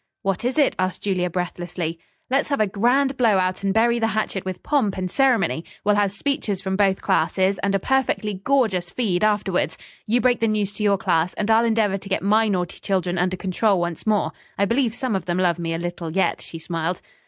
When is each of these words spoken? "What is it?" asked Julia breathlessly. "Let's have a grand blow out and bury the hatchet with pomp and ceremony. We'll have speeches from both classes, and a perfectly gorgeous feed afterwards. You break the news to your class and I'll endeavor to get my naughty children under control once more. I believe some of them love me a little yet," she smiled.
"What 0.23 0.43
is 0.43 0.57
it?" 0.57 0.75
asked 0.79 1.03
Julia 1.03 1.29
breathlessly. 1.29 1.99
"Let's 2.27 2.49
have 2.49 2.59
a 2.59 2.65
grand 2.65 3.17
blow 3.17 3.37
out 3.37 3.63
and 3.63 3.71
bury 3.71 3.99
the 3.99 4.07
hatchet 4.17 4.45
with 4.45 4.63
pomp 4.63 4.97
and 4.97 5.11
ceremony. 5.11 5.63
We'll 5.83 5.93
have 5.93 6.11
speeches 6.11 6.59
from 6.59 6.75
both 6.75 7.03
classes, 7.03 7.59
and 7.59 7.75
a 7.75 7.79
perfectly 7.79 8.33
gorgeous 8.43 8.89
feed 8.89 9.23
afterwards. 9.23 9.77
You 10.07 10.19
break 10.19 10.39
the 10.39 10.47
news 10.47 10.71
to 10.71 10.83
your 10.83 10.97
class 10.97 11.35
and 11.35 11.51
I'll 11.51 11.65
endeavor 11.65 11.99
to 11.99 12.09
get 12.09 12.23
my 12.23 12.47
naughty 12.47 12.79
children 12.79 13.19
under 13.19 13.37
control 13.37 13.79
once 13.79 14.07
more. 14.07 14.31
I 14.57 14.65
believe 14.65 14.95
some 14.95 15.15
of 15.15 15.25
them 15.25 15.37
love 15.37 15.59
me 15.59 15.71
a 15.71 15.77
little 15.77 16.09
yet," 16.11 16.41
she 16.41 16.57
smiled. 16.57 16.99